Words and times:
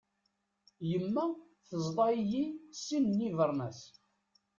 Yemma 0.89 1.25
teẓḍa-iyi 1.67 2.45
sin 2.83 3.05
n 3.17 3.17
yibernyas. 3.25 3.81